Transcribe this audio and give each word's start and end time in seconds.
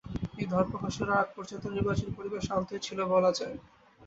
এই 0.37 0.47
ধরপাকড় 0.51 0.93
শুরু 0.95 1.09
হওয়ার 1.09 1.23
আগে 1.23 1.35
পর্যন্ত 1.37 1.63
নির্বাচনী 1.75 2.11
পরিবেশ 2.17 2.41
শান্তই 2.49 2.83
ছিল 2.87 2.99
বলা 3.13 3.31
যায়। 3.39 3.55